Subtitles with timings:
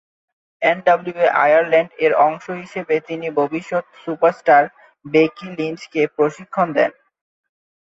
[0.61, 4.63] NWA Ireland এর অংশ হিসেবে তিনি ভবিষ্যৎ সুপারস্টার
[5.05, 6.91] বেকি লিঞ্চ কে প্রশিক্ষণ দেন।